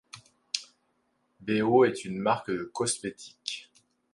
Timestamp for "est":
1.85-2.05